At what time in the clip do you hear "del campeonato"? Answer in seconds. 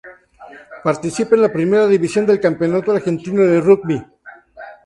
2.25-2.91